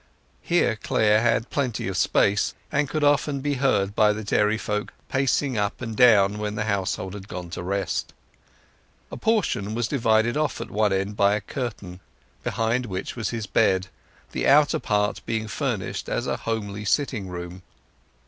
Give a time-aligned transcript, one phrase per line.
[0.41, 4.93] Here Clare had plenty of space, and could often be heard by the dairy folk
[5.09, 8.11] pacing up and down when the household had gone to rest.
[9.11, 11.99] A portion was divided off at one end by a curtain,
[12.43, 13.89] behind which was his bed,
[14.31, 17.61] the outer part being furnished as a homely sitting room.